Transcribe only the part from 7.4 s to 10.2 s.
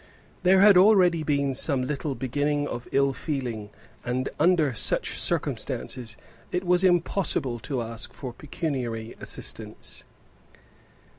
to ask for pecuniary assistance.